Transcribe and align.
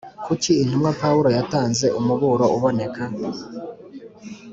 Kuki 0.25 0.51
intumwa 0.63 0.91
pawulo 1.01 1.29
yatanze 1.37 1.85
umuburo 1.99 2.45
uboneka 2.55 3.03